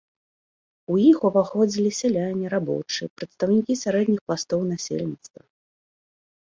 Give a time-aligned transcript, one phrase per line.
[0.93, 5.41] У іх уваходзілі сяляне, рабочыя, прадстаўнікі сярэдніх пластоў насельніцтва.